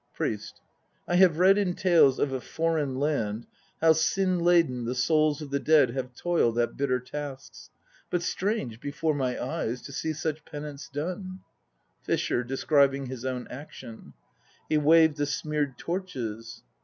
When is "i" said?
1.07-1.13